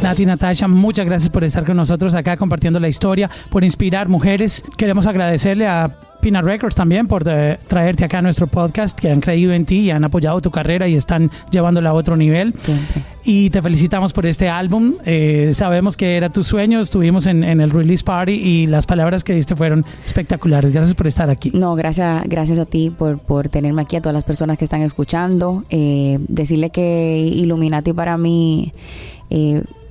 Nati 0.08 0.26
Natasha, 0.26 0.70
muchas 0.70 1.06
gracias 1.06 1.30
por 1.30 1.44
estar 1.44 1.66
con 1.66 1.76
nosotros 1.76 2.16
acá 2.16 2.38
compartiendo 2.38 2.80
la 2.80 2.88
historia, 2.88 3.30
por 3.50 3.66
inspirar 3.66 4.08
mujeres. 4.08 4.63
Queremos 4.78 5.06
agradecerle 5.06 5.67
a 5.67 5.91
Pina 6.22 6.41
Records 6.41 6.76
también 6.76 7.10
por 7.10 7.24
eh, 7.28 7.60
traerte 7.67 8.06
acá 8.06 8.20
a 8.20 8.22
nuestro 8.22 8.48
podcast, 8.48 8.98
que 8.98 9.12
han 9.12 9.20
creído 9.20 9.52
en 9.52 9.65
ti 9.65 9.80
y 9.80 9.91
han 9.91 10.06
apoyado 10.06 10.39
tu 10.39 10.50
carrera 10.50 10.88
y 10.88 10.96
están 10.96 11.30
llevándola 11.52 11.89
a 11.89 11.93
otro 11.93 12.15
nivel. 12.15 12.54
Y 13.26 13.50
te 13.50 13.62
felicitamos 13.62 14.13
por 14.13 14.26
este 14.26 14.48
álbum. 14.48 14.93
Eh, 15.06 15.52
sabemos 15.54 15.98
que 15.98 16.15
era 16.15 16.30
tu 16.30 16.41
sueño, 16.41 16.80
estuvimos 16.80 17.26
en, 17.26 17.43
el 17.43 17.70
release 17.70 18.06
party 18.06 18.32
y 18.32 18.67
las 18.67 18.86
palabras 18.86 19.26
que 19.26 19.34
diste 19.34 19.58
fueron 19.58 19.86
espectaculares. 20.06 20.72
Gracias 20.72 20.96
por 20.96 21.08
estar 21.08 21.30
aquí. 21.30 21.52
No, 21.54 21.76
gracias, 21.76 22.24
gracias 22.30 22.60
a 22.60 22.65
ti 22.65 22.93
por, 22.98 23.20
por 23.20 23.50
tenerme 23.50 23.82
aquí, 23.82 23.98
a 23.98 24.02
todas 24.02 24.13
las 24.13 24.24
personas 24.24 24.58
que 24.58 24.63
están 24.63 24.84
escuchando. 24.84 25.65
Eh, 25.70 26.17
decirle 26.30 26.70
que 26.70 27.17
Illuminati 27.17 27.91
para 27.91 28.17
mí 28.17 28.72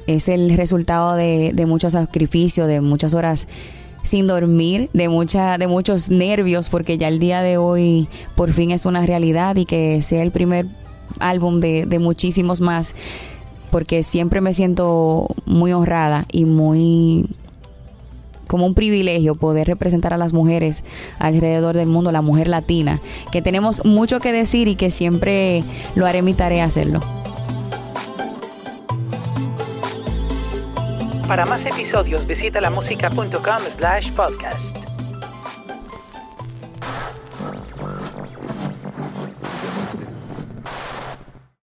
es 0.07 0.29
el 0.29 0.57
resultado 0.57 1.15
de, 1.15 1.53
mucho 1.67 1.91
sacrificio, 1.91 2.67
de 2.67 2.81
muchas 2.81 3.15
horas 3.15 3.47
sin 4.03 4.27
dormir, 4.27 4.89
de 4.93 5.09
mucha, 5.09 5.59
de 5.59 5.67
muchos 5.67 6.11
nervios, 6.11 6.69
porque 6.69 6.97
ya 6.97 7.09
el 7.09 7.19
día 7.19 7.43
de 7.43 7.57
hoy 7.59 8.09
por 8.37 8.53
fin 8.53 8.71
es 8.71 8.87
una 8.87 9.05
realidad 9.05 9.57
y 9.57 9.65
que 9.65 10.01
sea 10.03 10.23
el 10.23 10.31
primer 10.31 10.67
álbum 11.19 11.61
de, 11.61 11.87
de 11.87 11.99
muchísimos 11.99 12.61
más, 12.61 12.95
porque 13.71 14.03
siempre 14.03 14.41
me 14.41 14.55
siento 14.55 15.27
muy 15.45 15.73
honrada 15.73 16.25
y 16.31 16.45
muy 16.45 17.27
como 18.47 18.67
un 18.67 18.75
privilegio 18.75 19.35
poder 19.35 19.67
representar 19.67 20.13
a 20.13 20.19
las 20.19 20.33
mujeres 20.33 20.85
alrededor 21.19 21.77
del 21.77 21.89
mundo, 21.89 22.13
la 22.13 22.23
mujer 22.23 22.49
latina, 22.49 23.01
que 23.33 23.43
tenemos 23.43 23.85
mucho 23.85 24.21
que 24.21 24.33
decir 24.33 24.69
y 24.69 24.77
que 24.77 24.91
siempre 24.91 25.65
lo 25.95 26.07
haré 26.07 26.23
mi 26.23 26.35
tarea 26.35 26.65
hacerlo. 26.65 27.01
Para 31.29 31.45
más 31.45 31.67
episodios 31.67 32.25
visita 32.27 32.61
lamusica.com 32.61 33.59
slash 33.59 34.13
podcast. 34.13 34.86